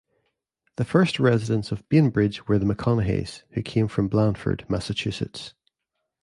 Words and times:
The 0.77 0.83
first 0.83 1.19
residents 1.19 1.71
of 1.71 1.87
Bainbridge 1.87 2.47
were 2.47 2.57
the 2.57 2.65
McConougheys, 2.65 3.43
who 3.51 3.61
came 3.61 3.87
from 3.87 4.07
Blandford, 4.07 4.65
Massachusetts. 4.67 5.53